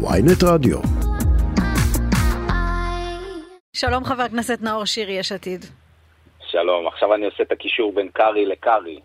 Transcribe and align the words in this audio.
ויינט 0.00 0.42
רדיו. 0.44 0.78
שלום 3.72 4.04
חבר 4.04 4.22
הכנסת 4.22 4.58
נאור 4.62 4.84
שירי, 4.84 5.12
יש 5.12 5.32
עתיד. 5.32 5.64
שלום, 6.46 6.86
עכשיו 6.86 7.14
אני 7.14 7.26
עושה 7.26 7.42
את 7.42 7.52
הקישור 7.52 7.92
בין 7.94 8.08
קארי 8.08 8.46
לקארי. 8.46 9.00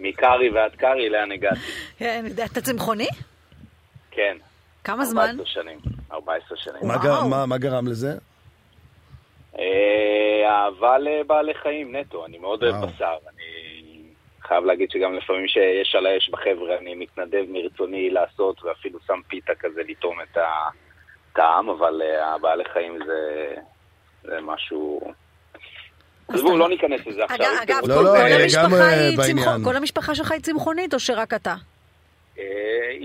מקארי 0.00 0.50
ועד 0.50 0.74
קארי, 0.74 1.08
לאן 1.08 1.32
הגעתי? 1.32 1.60
כן, 1.98 2.24
אתה 2.52 2.60
צמחוני? 2.60 3.08
כן. 4.10 4.36
כמה 4.84 5.04
זמן? 5.04 5.22
14 5.22 5.46
שנים. 5.46 5.78
14 6.12 6.56
שנים. 6.56 6.80
מה. 6.82 6.96
גר, 7.02 7.24
מה, 7.24 7.46
מה 7.46 7.58
גרם 7.58 7.88
לזה? 7.88 8.12
אה, 9.58 10.50
אהבה 10.50 10.98
לבעלי 10.98 11.54
חיים 11.62 11.96
נטו, 11.96 12.26
אני 12.26 12.38
מאוד 12.38 12.62
אוהב. 12.62 12.74
בשר. 12.84 13.14
אני 13.34 13.41
חייב 14.52 14.64
להגיד 14.64 14.90
שגם 14.90 15.14
לפעמים 15.14 15.48
שיש 15.48 15.94
על 15.94 16.06
האש 16.06 16.28
בחבר'ה, 16.28 16.78
אני 16.78 16.94
מתנדב 16.94 17.44
מרצוני 17.48 18.10
לעשות, 18.10 18.64
ואפילו 18.64 18.98
שם 19.06 19.20
פיתה 19.28 19.54
כזה 19.54 19.80
לטעום 19.88 20.20
את 20.20 20.38
הטעם, 21.30 21.68
אבל 21.68 22.02
אה, 22.02 22.34
הבעלי 22.34 22.64
חיים 22.72 22.98
זה, 23.06 23.54
זה 24.22 24.40
משהו... 24.42 25.00
אז 26.28 26.34
עזבו, 26.34 26.56
לא 26.56 26.68
ניכנס 26.68 27.06
לזה 27.06 27.24
עכשיו. 27.24 27.36
אגב, 27.36 27.62
אגב, 27.62 27.88
לא, 27.88 27.94
כל- 27.94 28.02
לא, 28.02 28.10
כל 28.10 28.16
אה, 28.16 28.42
המשפחה 28.42 29.50
אה, 29.50 29.56
כל 29.64 29.76
המשפחה 29.76 30.14
שלך 30.14 30.32
היא 30.32 30.40
צמחונית 30.40 30.94
או 30.94 31.00
שרק 31.00 31.34
אתה? 31.34 31.54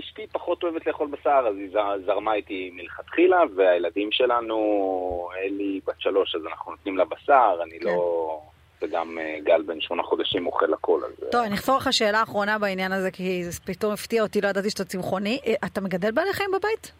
אשתי 0.00 0.26
פחות 0.32 0.62
אוהבת 0.62 0.86
לאכול 0.86 1.08
בשר, 1.08 1.44
אז 1.48 1.56
היא 1.56 1.68
זרמה 2.06 2.34
איתי 2.34 2.70
מלכתחילה, 2.74 3.40
והילדים 3.56 4.12
שלנו, 4.12 5.28
אלי 5.36 5.80
בת 5.86 6.00
שלוש, 6.00 6.34
אז 6.34 6.40
אנחנו 6.46 6.72
נותנים 6.72 6.96
לה 6.96 7.04
בשר, 7.04 7.58
אני 7.62 7.78
כן. 7.80 7.86
לא... 7.86 8.40
וגם 8.82 9.18
אה, 9.18 9.38
גל 9.44 9.62
בן 9.62 9.80
שמונה 9.80 10.02
חודשים 10.02 10.46
אוכל 10.46 10.74
הכל, 10.74 11.00
אז 11.04 11.24
אה, 11.24 11.30
טוב, 11.30 11.44
אני 11.44 11.54
אחפור 11.54 11.76
לך 11.76 11.92
שאלה 11.92 12.22
אחרונה 12.22 12.58
בעניין 12.58 12.92
הזה, 12.92 13.10
כי 13.10 13.44
זה 13.44 13.60
פתאום 13.60 13.92
הפתיע 13.92 14.22
אותי, 14.22 14.40
לא 14.40 14.48
ידעתי 14.48 14.70
שאתה 14.70 14.84
צמחוני. 14.84 15.40
אה, 15.46 15.54
אתה 15.66 15.80
מגדל 15.80 16.10
בעלי 16.10 16.32
חיים 16.32 16.50
בבית? 16.50 16.92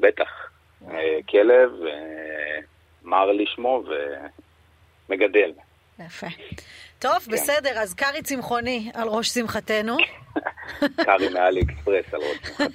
בטח. 0.00 0.28
כלב, 1.28 1.70
אה, 1.86 2.58
מרלי 3.02 3.44
שמו, 3.46 3.82
ומגדל. 5.08 5.52
יפה. 5.98 6.26
טוב, 6.98 7.16
בסדר, 7.30 7.78
אז 7.78 7.94
קארי 7.94 8.22
צמחוני 8.22 8.90
על 8.94 9.08
ראש 9.08 9.28
שמחתנו. 9.28 9.96
קארי 11.04 11.28
מאלי 11.28 11.60
אקספרס 11.60 12.04
על 12.14 12.20
ראש. 12.20 12.68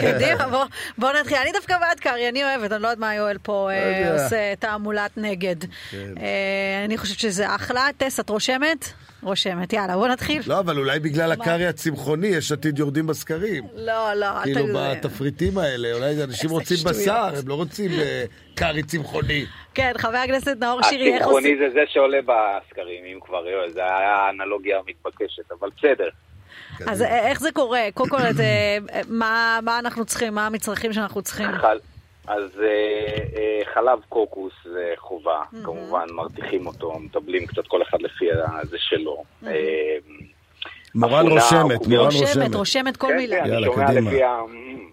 קדימה, 0.00 0.48
בוא- 0.48 0.64
בוא 0.98 1.12
נתחיל. 1.20 1.36
אני 1.36 1.52
דווקא 1.52 1.78
בעד 1.78 2.00
קארי, 2.00 2.28
אני 2.28 2.44
אוהבת, 2.44 2.72
אני 2.72 2.82
לא 2.82 2.88
יודעת 2.88 2.98
מה 2.98 3.14
יואל 3.14 3.38
פה 3.42 3.68
אה, 3.72 3.76
יודע. 4.08 4.24
עושה 4.24 4.54
תעמולת 4.58 5.10
נגד. 5.16 5.56
כן. 5.90 5.96
אה, 6.20 6.82
אני 6.84 6.98
חושבת 6.98 7.18
שזה 7.18 7.54
אחלה. 7.54 7.86
טס, 7.96 8.20
את 8.20 8.28
רושמת? 8.28 8.92
רושמת. 9.22 9.72
יאללה, 9.72 9.96
בוא 9.96 10.08
נתחיל. 10.08 10.42
לא, 10.46 10.58
אבל 10.58 10.78
אולי 10.78 10.98
בגלל 11.00 11.32
הקארי 11.32 11.66
הצמחוני 11.66 12.26
יש 12.26 12.52
עתיד 12.52 12.78
יורדים 12.78 13.06
בסקרים. 13.06 13.64
לא, 13.74 14.14
לא, 14.14 14.26
כאילו. 14.42 14.66
בתפריטים 14.74 15.58
האלה, 15.58 15.92
אולי 15.92 16.24
אנשים 16.24 16.50
רוצים. 16.50 16.76
בשר, 16.84 17.12
הם 17.38 17.48
לא 17.48 17.54
רוצים 17.54 17.90
אה, 17.90 18.24
קארי 18.54 18.82
צמחוני. 18.82 19.44
כן, 19.74 19.92
חבר 19.98 20.16
הכנסת 20.16 20.56
נאור 20.60 20.82
שירי, 20.82 21.12
איך 21.12 21.22
הצמחוני 21.22 21.48
עושים? 21.52 21.58
זה 21.68 21.74
זה 21.74 21.80
שעולה 21.88 22.18
בסקרים, 22.22 23.04
אם 23.14 23.18
כבר, 23.20 23.42
זה 23.74 23.80
היה 23.84 24.14
האנלוגיה 24.16 24.78
המתבקשת, 24.78 25.52
אבל 25.60 25.68
בסדר. 25.78 26.08
אז 26.86 27.02
אה, 27.02 27.28
איך 27.28 27.40
זה 27.40 27.52
קורה? 27.52 27.80
קודם 27.94 28.10
כל, 28.10 28.16
את, 28.16 28.40
אה, 28.40 29.00
מה 29.08 29.58
מה 29.62 29.78
אנחנו 29.78 30.04
צריכים? 30.04 30.34
מה 30.34 30.46
המצרכים 30.46 30.92
שאנחנו 30.92 31.22
צריכים? 31.22 31.46
אז 32.28 32.60
אה, 32.62 33.60
חלב 33.74 33.98
קוקוס 34.08 34.52
זה 34.64 34.94
חובה, 34.96 35.42
כמובן 35.64 36.06
מרתיחים 36.10 36.66
אותו, 36.66 36.98
מטבלים 36.98 37.46
קצת 37.46 37.66
כל 37.66 37.82
אחד 37.82 38.02
לפי 38.02 38.24
זה 38.62 38.76
שלו. 38.78 39.24
מורן 40.94 41.26
רושמת, 41.26 41.78
קוביות. 41.78 41.84
מורן 41.88 42.04
רושמת, 42.04 42.36
רושמת. 42.36 42.54
רושמת 42.54 42.96
כל 42.96 43.06
כן, 43.06 43.16
מילה. 43.16 43.36
כן, 43.36 43.42
אני 43.42 43.52
יאללה, 43.52 43.86
קדימה. 43.86 44.10
לפי 44.10 44.22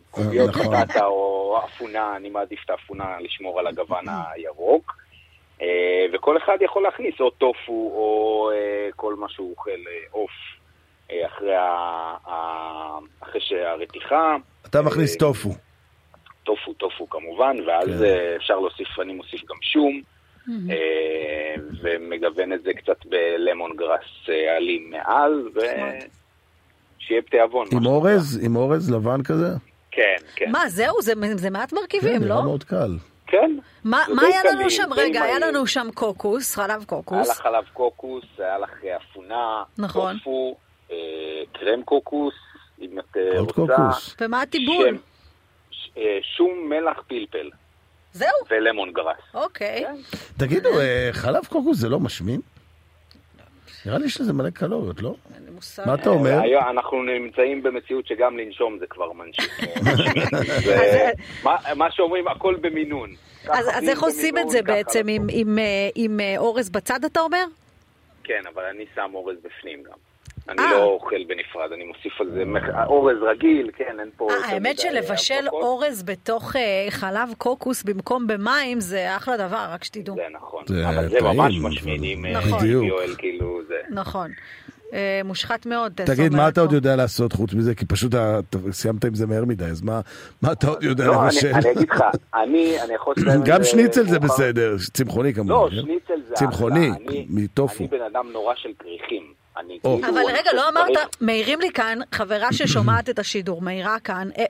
הקוביות 0.10 0.50
נכון. 0.50 0.82
בטטה 0.82 1.06
או 1.06 1.60
אפונה, 1.66 2.16
אני 2.16 2.30
מעדיף 2.30 2.60
את 2.66 2.70
האפונה 2.70 3.06
לשמור 3.20 3.60
על 3.60 3.68
הגוון 3.68 4.06
הירוק. 4.08 4.96
וכל 6.14 6.38
אחד 6.38 6.58
יכול 6.62 6.84
להכניס 6.84 7.16
או 7.20 7.30
טופו 7.30 7.92
או 7.96 8.52
כל 8.96 9.16
מה 9.16 9.30
שהוא 9.30 9.52
אוכל 9.52 9.80
עוף 10.12 10.32
אחרי 11.28 11.56
ה- 11.56 12.18
אחרי 13.20 13.42
שהרתיחה. 13.42 14.36
אתה 14.66 14.82
מכניס 14.82 15.14
אה, 15.14 15.20
טופו. 15.20 15.50
טופו, 16.44 16.74
טופו 16.74 17.10
כמובן, 17.10 17.56
ואז 17.68 17.88
כן. 17.88 18.04
אה, 18.04 18.36
אפשר 18.36 18.60
להוסיף, 18.60 18.88
אני 19.02 19.14
מוסיף 19.14 19.42
גם 19.50 19.56
שום, 19.62 20.02
אה, 20.70 21.56
ומגוון 21.82 22.54
את 22.54 22.64
זה 22.64 22.74
קצת 22.74 23.06
בלמון 23.06 23.72
גראס 23.76 24.02
אה, 24.30 24.58
עלים 24.58 24.92
מעל, 24.92 25.50
ושיהיה 25.56 27.22
תיאבון. 27.32 27.68
עם 27.72 27.86
אורז? 27.86 28.40
עם 28.46 28.56
אורז 28.56 28.92
לבן 28.92 29.24
כזה? 29.24 29.48
כן, 29.92 30.16
כן. 30.36 30.52
מה, 30.52 30.70
זהו? 30.70 31.02
זה- 31.02 31.14
זה 31.36 31.50
מעט 31.50 31.74
מרכיבים, 31.74 32.20
כן, 32.22 32.28
לא? 32.28 32.36
נראה 32.36 32.46
מאוד 32.46 32.64
קל. 32.64 32.98
כן. 33.28 33.52
מה 33.84 34.04
מה 34.16 34.22
היה 34.22 34.40
לנו 34.46 34.58
קליל, 34.58 34.70
שם? 34.70 34.90
רגע, 34.96 35.24
היה. 35.24 35.40
לנו 35.40 35.68
שם 35.68 35.88
קוקוס, 35.94 36.56
חלב 36.56 36.70
היה 36.70 36.78
לך 36.78 36.86
קוקוס. 36.86 37.30
חלב 37.32 37.64
קוקוס, 37.74 38.24
היה 38.38 38.58
לך 38.58 38.70
אפונה, 38.98 39.64
נכון. 39.78 40.18
טופו, 40.18 40.56
אה, 40.56 40.69
קרם 41.54 41.84
קוקוס, 41.86 42.34
אם 42.82 43.00
את 43.00 43.18
אה, 43.18 43.40
רוצה. 43.40 43.54
קוקוס. 43.54 44.16
ומה 44.22 44.42
הטיבול? 44.42 44.98
אה, 45.98 46.18
שום 46.38 46.70
מלח 46.70 47.02
פלפל 47.08 47.50
זהו, 48.14 48.30
ולמון 48.52 48.92
גראס. 48.94 49.18
אוקיי. 49.34 49.84
כן. 49.86 49.96
תגידו, 50.38 50.80
אה, 50.80 51.10
חלב 51.12 51.46
קוקוס 51.46 51.78
זה 51.78 51.90
לא 51.90 52.00
משמין? 52.00 52.42
נראה 53.86 53.98
לי 53.98 54.10
שיש 54.10 54.22
לזה 54.22 54.34
מלא 54.34 54.50
קלוריות, 54.50 55.02
לא? 55.02 55.16
אין 55.36 55.44
לי 55.46 55.52
מושג. 55.52 55.84
מה 55.88 55.94
אתה 55.94 56.10
אומר? 56.10 56.40
אנחנו 56.70 57.04
נמצאים 57.04 57.64
במציאות 57.64 58.08
שגם 58.08 58.38
לנשום 58.38 58.78
זה 58.80 58.88
כבר 58.88 59.12
מנשיך. 59.12 59.60
זה- 60.66 61.12
מה- 61.76 61.92
שאומרים, 61.92 62.28
הכל 62.28 62.56
במינון. 62.62 63.10
אז 63.48 63.90
איך 63.90 64.04
עושים 64.04 64.38
את 64.38 64.50
זה 64.50 64.62
בעצם? 64.62 65.06
עם- 65.96 66.20
אורז 66.38 66.70
בצד, 66.70 67.06
אתה 67.06 67.20
אומר? 67.20 67.46
כן, 68.24 68.42
אבל 68.54 68.64
אני 68.64 68.86
שם 68.96 69.12
אורז 69.14 69.36
בפנים 69.44 69.84
גם. 69.84 70.09
אני 70.50 70.62
אה. 70.62 70.72
לא 70.72 70.84
אוכל 70.84 71.24
בנפרד, 71.28 71.72
אני 71.72 71.84
מוסיף 71.84 72.22
על 72.22 72.28
זה 72.34 72.44
אורז 72.86 73.18
רגיל, 73.22 73.72
כן, 73.78 73.98
אין 74.00 74.10
פה... 74.18 74.28
אה, 74.32 74.36
האמת 74.46 74.80
שלבשל. 74.80 75.48
אורז 75.52 76.04
בתוך 76.04 76.56
אה, 76.56 76.86
חלב 76.90 77.30
קוקוס 77.38 77.84
במקום 77.84 78.28
במים 78.28 78.80
זה 78.80 79.16
אחלה 79.18 79.38
דבר, 79.38 79.66
רק 79.70 79.84
שתדעו. 79.84 80.16
זה 80.16 80.22
נכון, 80.34 80.64
זה 80.68 80.90
אבל 80.90 81.10
זה 81.10 81.22
ממש 81.22 81.56
אה, 81.88 82.40
נכון. 82.40 82.66
יואל, 82.66 83.16
כאילו 83.18 83.62
זה... 83.68 83.76
נכון. 83.90 84.32
מושחת 85.26 85.66
מאוד. 85.66 85.94
תגיד, 86.06 86.34
מה 86.34 86.48
אתה 86.48 86.62
עוד. 86.62 86.72
יודע 86.72 86.96
לעשות 86.96 87.34
חוץ 87.34 87.54
מזה? 87.54 87.76
כי 87.76 87.86
פשוט 87.86 88.12
סיימת 88.72 89.06
עם 89.06 89.16
זה 89.16 89.28
מהר 89.28 89.46
מדי, 89.46 89.66
אז 89.66 89.82
מה- 89.82 90.02
מה 90.42 90.52
אתה 90.52 90.68
עוד 90.68 90.84
יודע 90.84 91.08
לא, 91.08 91.26
לבשל? 91.26 91.48
אני 91.48 91.60
אני 91.60 91.72
אגיד 91.72 91.90
לך, 91.90 92.04
אני 92.36 92.82
אני 92.86 92.94
יכול 92.94 93.16
גם 93.46 93.64
שניצל 93.64 94.04
זה. 94.08 94.20
בסדר, 94.20 94.76
צמחוני 94.94 95.34
כמובן. 95.34 95.52
לא? 95.52 95.70
שניצל 95.72 96.22
זה 96.28 96.36
צמחוני, 96.36 96.90
מטופו. 97.30 97.84
אני 97.84 97.88
בן 97.88 98.02
אדם 98.12 98.26
נורא 98.32 98.54
של 98.56 98.70
כריכים. 98.80 99.39
אבל 99.98 100.22
רגע, 100.28 100.54
לא 100.54 100.70
אמרת, 100.70 100.98
מעירים 101.22 101.60
לי 101.62 101.72
כאן, 101.72 102.00
חברה 102.12 102.54
ששומעת 102.54 103.10
את 103.10 103.20
השידור, 103.20 103.62
מעירה 103.62 104.00
כאן, 104.00 104.30
אה, 104.38 104.44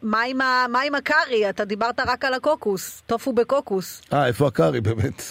מה 0.67 0.81
עם 0.81 0.95
הקארי? 0.95 1.49
אתה 1.49 1.65
דיברת 1.65 1.99
רק 1.99 2.25
על 2.25 2.33
הקוקוס, 2.33 3.01
טופו 3.07 3.33
בקוקוס. 3.33 4.01
אה, 4.13 4.27
איפה 4.27 4.47
הקארי 4.47 4.81
באמת? 4.81 5.21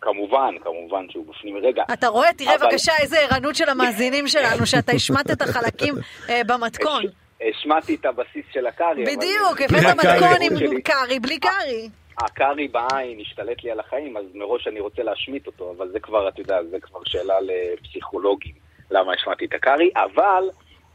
כמובן, 0.00 0.54
כמובן 0.64 1.06
שהוא 1.10 1.24
בפנים. 1.28 1.56
רגע, 1.56 1.82
אתה 1.92 2.08
רואה, 2.08 2.32
תראה 2.32 2.54
אבל- 2.54 2.66
בבקשה 2.66 2.92
איזה 3.00 3.18
ערנות 3.18 3.54
של 3.56 3.68
המאזינים 3.68 4.28
שלנו, 4.28 4.66
שאתה 4.66 4.92
השמעת 4.92 5.30
את 5.30 5.42
החלקים 5.42 5.94
אה, 6.28 6.40
במתכון. 6.46 7.02
השמעתי 7.50 7.94
את 7.94 8.04
הבסיס 8.04 8.44
של 8.52 8.66
הקארי. 8.66 9.04
בדיוק, 9.04 9.60
הבאת. 9.60 9.96
מתכון 9.96 10.38
עם. 10.42 10.80
קארי, 10.80 11.18
בלי 11.20 11.38
קארי. 11.38 11.88
הקארי 12.18 12.68
בעין 12.68 13.20
השתלט 13.20 13.64
לי 13.64 13.70
על 13.70 13.80
החיים, 13.80 14.16
אז 14.16 14.24
מראש 14.34 14.68
אני 14.68 14.80
רוצה 14.80 15.02
להשמיט 15.02 15.46
אותו, 15.46 15.74
אבל 15.76 15.88
זה 15.92 16.00
כבר, 16.00 16.28
אתה 16.28 16.40
יודע, 16.40 16.56
זה 16.70 16.76
כבר 16.80 16.98
שאלה 17.04 17.34
לפסיכולוגים, 17.40 18.52
למה 18.90 19.12
השמעתי 19.12 19.44
את 19.44 19.54
הקארי, 19.54 19.90
אבל 19.96 20.44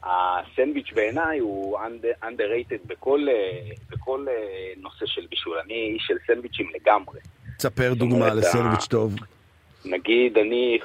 הסנדוויץ' 0.03 0.91
בעיניי 0.95 1.39
הוא 1.39 1.79
under- 1.79 2.25
underrated 2.25 2.87
בכל, 2.87 3.27
אה, 3.29 3.69
בכל 3.89 4.25
אה, 4.29 4.73
נושא 4.77 5.05
של 5.05 5.25
בישול. 5.29 5.57
אני 5.65 5.73
איש 5.73 6.03
של 6.07 6.17
סנדוויצ'ים 6.27 6.69
לגמרי. 6.75 7.19
תספר 7.57 7.93
דוגמה 7.93 8.33
לסנדוויץ' 8.33 8.87
טוב. 8.87 9.15
נגיד, 9.85 10.37
אני 10.37 10.79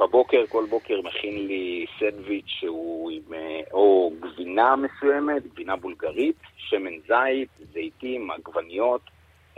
בבוקר, 0.00 0.44
כל 0.48 0.64
בוקר 0.70 1.00
מכין 1.04 1.46
לי 1.46 1.86
סנדוויץ' 1.98 2.46
שהוא 2.46 3.10
עם 3.10 3.34
אה, 3.34 3.60
או 3.72 4.12
גבינה 4.20 4.74
מסוימת, 4.76 5.46
גבינה 5.46 5.76
בולגרית, 5.76 6.36
שמן 6.56 6.98
זית, 7.06 7.48
זיתים, 7.72 8.30
עגבניות, 8.30 9.00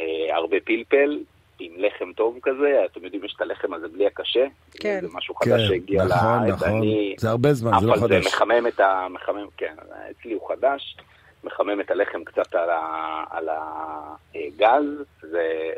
אה, 0.00 0.36
הרבה 0.36 0.56
פלפל, 0.64 1.18
עם 1.64 1.84
לחם 1.84 2.12
טוב 2.12 2.38
כזה, 2.42 2.82
אתם 2.84 3.04
יודעים, 3.04 3.24
יש 3.24 3.34
את 3.36 3.40
הלחם 3.40 3.74
הזה 3.74 3.88
בלי 3.88 4.06
הקשה, 4.06 4.46
כן. 4.80 4.98
זה 5.02 5.08
משהו 5.14 5.34
כן, 5.34 5.50
חדש 5.50 5.68
שהגיע 5.68 6.04
נכון, 6.04 6.18
לארץ, 6.18 6.54
נכון. 6.54 6.68
אני... 6.68 7.14
זה 7.18 7.30
הרבה 7.30 7.52
זמן, 7.52 7.70
זה 7.80 7.86
לא 7.86 7.92
אבל 7.92 8.00
זה 8.00 8.06
חדש. 8.06 8.26
מחמם 8.26 8.66
את 8.66 8.80
ה... 8.80 9.06
מחמם, 9.10 9.46
כן, 9.56 9.74
אצלי 10.10 10.32
הוא 10.32 10.48
חדש, 10.48 10.96
מחמם 11.44 11.80
את 11.80 11.90
הלחם 11.90 12.24
קצת 12.24 12.54
על, 12.54 12.70
ה, 12.70 13.24
על 13.30 13.48
הגז, 14.34 15.04
זה, 15.20 15.72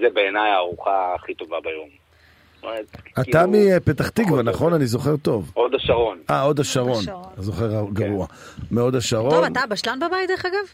זה 0.00 0.06
בעיניי 0.14 0.50
הארוחה 0.50 1.14
הכי 1.14 1.34
טובה 1.34 1.60
ביום. 1.60 1.88
אתה 3.12 3.22
כאילו, 3.24 3.48
מפתח 3.76 4.08
תקווה, 4.08 4.42
נכון? 4.42 4.72
אני 4.74 4.86
זוכר 4.86 5.16
טוב. 5.16 5.50
הוד 5.54 5.74
השרון. 5.74 6.18
אה, 6.30 6.42
הוד 6.42 6.60
השרון. 6.60 7.04
זוכר 7.36 7.84
גרוע. 7.92 8.26
מהוד 8.70 8.94
השרון. 8.94 9.30
טוב, 9.30 9.44
אתה 9.44 9.60
בשלן 9.68 9.98
בבית 10.00 10.28
דרך 10.28 10.46
אגב? 10.46 10.72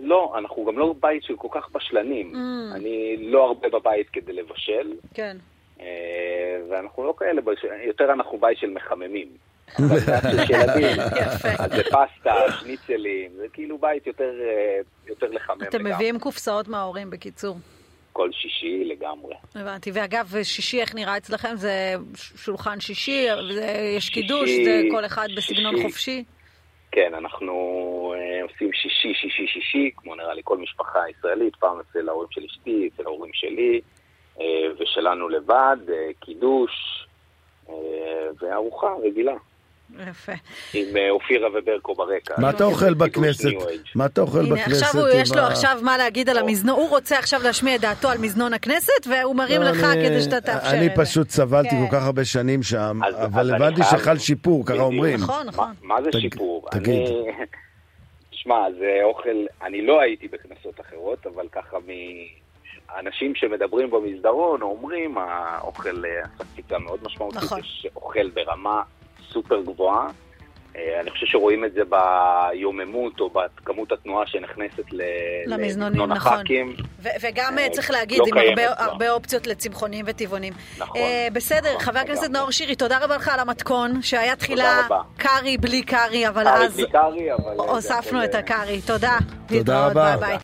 לא, 0.00 0.34
אנחנו 0.38 0.64
גם 0.64 0.78
לא 0.78 0.94
בית 1.00 1.22
של 1.22 1.36
כל 1.36 1.48
כך 1.50 1.68
בשלנים. 1.72 2.32
Mm. 2.34 2.74
אני 2.76 3.16
לא 3.18 3.44
הרבה 3.46 3.68
בבית 3.68 4.06
כדי 4.12 4.32
לבשל, 4.32 4.92
כן. 5.14 5.36
אה, 5.80 5.86
ואנחנו 6.70 7.04
לא 7.04 7.14
כאלה, 7.18 7.40
יותר 7.86 8.12
אנחנו 8.12 8.38
בית 8.38 8.58
של 8.58 8.70
מחממים. 8.70 9.28
אז 9.78 10.06
זה 11.74 11.82
פסטה, 11.84 12.34
שניצלים, 12.60 13.30
זה 13.36 13.46
כאילו 13.52 13.78
בית 13.78 14.06
יותר, 14.06 14.30
אה, 14.40 14.78
יותר 15.06 15.26
לחמם 15.30 15.62
אתם 15.62 15.78
לגמרי. 15.78 15.94
מביאים 15.94 16.18
קופסאות 16.18 16.68
מההורים, 16.68 17.10
בקיצור. 17.10 17.56
כל 18.12 18.28
שישי 18.32 18.84
לגמרי. 18.84 19.34
הבנתי. 19.54 19.90
ואגב, 19.94 20.34
שישי, 20.42 20.80
איך 20.80 20.94
נראה 20.94 21.16
אצלכם? 21.16 21.56
זה 21.56 21.94
שולחן 22.36 22.80
שישי, 22.80 23.26
זה- 23.54 23.62
יש 23.96 24.04
שישי, 24.06 24.20
קידוש, 24.20 24.50
זה 24.64 24.82
כל 24.90 25.04
אחד 25.04 25.28
בסגנון. 25.36 25.82
חופשי? 25.82 26.24
כן, 26.92 27.14
אנחנו 27.14 27.52
עושים 28.52 28.70
שישי, 28.72 29.12
שישי, 29.20 29.46
שישי, 29.46 29.90
כמו 29.96 30.14
נראה 30.14 30.34
לי 30.34 30.40
כל 30.44 30.58
משפחה 30.58 30.98
ישראלית, 31.18 31.56
פעם 31.56 31.76
אצל 31.80 32.08
ההורים 32.08 32.28
של 32.30 32.40
אשתי, 32.50 32.90
אצל 32.94 33.02
ההורים 33.06 33.30
שלי, 33.34 33.80
אה, 34.40 34.44
ושלנו 34.80 35.28
לבד, 35.28 35.76
אה, 35.88 35.94
קידוש, 36.20 36.70
אה, 37.68 37.74
וארוחה 38.42 38.86
רגילה, 39.04 39.32
יפה. 40.10 40.32
עם 40.74 40.86
אופירה 41.10 41.48
וברקו 41.54 41.94
ברקע. 41.94 42.34
מה 42.38 42.50
אתה 42.50 42.64
אוכל 42.64 42.94
בכנסת? 42.94 43.48
מה 43.94 44.06
אתה 44.06 44.20
אוכל 44.20 44.38
הנה, 44.38 44.54
בכנסת? 44.54 44.82
עכשיו 44.82 45.00
הוא, 45.00 45.08
עם 45.08 45.20
יש 45.20 45.32
לו 45.32 45.42
עכשיו 45.42 45.78
מה 45.82 45.96
להגיד 45.98 46.28
על 46.28 46.38
המזנון, 46.38 46.76
הוא 46.76 46.88
רוצה 46.88 47.18
עכשיו 47.18 47.40
להשמיע 47.42 47.74
את 47.74 47.80
דעתו 47.80 48.08
על 48.08 48.18
מזנון 48.18 48.52
הכנסת, 48.54 49.06
והוא 49.10 49.36
מרים 49.36 49.60
לא, 49.62 49.70
לך 49.70 49.84
אני- 49.84 50.04
כדי 50.08 50.22
שאתה 50.22 50.40
תאפשר 50.40 50.70
אני 50.70 50.86
את 50.86 50.92
זה. 50.96 51.02
פשוט 51.04 51.30
סבלתי 51.30 51.68
כן. 51.70 51.86
כל 51.90 51.96
כך 51.96 52.02
הרבה 52.02 52.24
שנים 52.24 52.62
שם, 52.62 53.00
אבל 53.24 53.54
אני 53.54 53.64
הבנתי 53.64 53.82
שחל 53.82 54.18
שיפור, 54.18 54.66
ככה. 54.66 54.78
אומרים. 54.80 55.14
נכון, 55.20 55.46
נכון. 55.46 55.68
מה, 55.82 56.02
זה 56.02 56.10
שיפור? 56.20 56.66
תגיד. 56.70 57.08
תשמע, 58.44 58.66
זה 58.78 59.00
אוכל, 59.02 59.46
אני 59.62 59.82
לא 59.82 60.00
הייתי 60.00 60.28
בכנסות 60.28 60.80
אחרות, 60.80 61.26
אבל 61.26 61.48
ככה 61.52 61.78
מ... 61.78 61.90
אנשים 62.98 63.34
שמדברים 63.34 63.90
במסדרון 63.90 64.62
אומרים, 64.62 65.18
האוכל 65.18 66.04
אה, 66.04 66.20
עשה 66.24 66.44
קפיצה 66.44 66.78
מאוד 66.78 67.00
משמעותית, 67.02 67.42
נכון. 67.42 67.60
יש 67.60 67.86
אוכל 67.96 68.30
ברמה 68.30 68.82
סופר 69.30 69.62
גבוהה. 69.62 70.08
אה, 70.76 71.00
אני 71.00 71.10
חושב 71.10 71.26
שרואים 71.26 71.64
את 71.64 71.72
זה 71.72 71.80
ביוממות 71.84 73.20
או 73.20 73.30
בכמות 73.30 73.92
התנועה 73.92 74.26
שנכנסת 74.26 74.84
למזנונים, 75.46 76.02
נכון. 76.02 76.32
הח"כים. 76.32 76.76
ו- 77.02 77.08
וגם 77.22 77.58
אה, 77.58 77.64
אה, 77.64 77.70
צריך 77.70 77.90
להגיד, 77.90 78.18
לא 78.18 78.40
עם 78.40 78.48
הרבה. 78.48 78.84
הרבה 78.84 79.10
אופציות 79.10 79.46
לצמחונים 79.46 80.04
וטבעונים. 80.08 80.52
נכון, 80.78 80.96
אה, 81.00 81.28
בסדר, 81.32 81.68
נכון, 81.68 81.80
חבר 81.80 81.98
הכנסת. 81.98 82.30
נאור 82.30 82.50
שירי, 82.50 82.74
תודה 82.76 82.98
רבה 83.04 83.16
לך 83.16 83.28
על 83.28 83.40
המתכון, 83.40 84.02
שהיה 84.02 84.36
תחילה 84.36 84.82
רבה. 84.86 85.00
קארי 85.16 85.56
בלי 85.58 85.82
קארי, 85.82 86.28
אבל 86.28 86.44
קארי 86.44 86.64
אז 86.66 86.76
בלי 86.76 86.90
קארי, 86.90 87.32
אבל... 87.32 87.56
זה 87.56 87.62
הוספנו 87.62 88.24
את 88.24 88.34
הקארי. 88.34 88.80
תודה. 88.86 89.18
תודה 89.48 89.86
רבה. 89.86 90.16
ביי 90.16 90.28
ביי. 90.28 90.38